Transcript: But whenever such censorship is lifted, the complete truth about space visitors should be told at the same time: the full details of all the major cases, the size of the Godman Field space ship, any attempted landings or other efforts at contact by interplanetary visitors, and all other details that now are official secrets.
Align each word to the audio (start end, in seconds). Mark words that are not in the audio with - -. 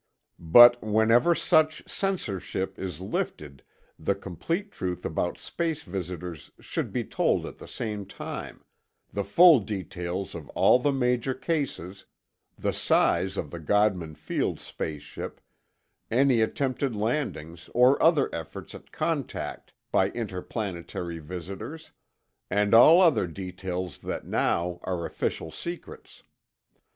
But 0.49 0.81
whenever 0.83 1.35
such 1.35 1.87
censorship 1.87 2.79
is 2.79 3.01
lifted, 3.01 3.61
the 3.99 4.15
complete 4.15 4.71
truth 4.71 5.05
about 5.05 5.37
space 5.37 5.83
visitors 5.83 6.49
should 6.59 6.91
be 6.91 7.03
told 7.03 7.45
at 7.45 7.59
the 7.59 7.67
same 7.67 8.07
time: 8.07 8.65
the 9.13 9.23
full 9.23 9.59
details 9.59 10.33
of 10.33 10.49
all 10.57 10.79
the 10.79 10.91
major 10.91 11.35
cases, 11.35 12.05
the 12.57 12.73
size 12.73 13.37
of 13.37 13.51
the 13.51 13.59
Godman 13.59 14.15
Field 14.15 14.59
space 14.59 15.03
ship, 15.03 15.39
any 16.09 16.41
attempted 16.41 16.95
landings 16.95 17.69
or 17.75 18.01
other 18.01 18.27
efforts 18.33 18.73
at 18.73 18.91
contact 18.91 19.71
by 19.91 20.09
interplanetary 20.09 21.19
visitors, 21.19 21.91
and 22.49 22.73
all 22.73 23.01
other 23.01 23.27
details 23.27 23.99
that 23.99 24.25
now 24.25 24.79
are 24.81 25.05
official 25.05 25.51
secrets. 25.51 26.23